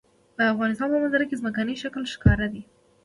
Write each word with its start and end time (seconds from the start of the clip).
د 0.37 0.39
افغانستان 0.53 0.87
په 0.91 0.97
منظره 1.01 1.25
کې 1.29 1.39
ځمکنی 1.41 1.75
شکل 1.83 2.03
ښکاره 2.13 2.47
ده. 2.53 2.61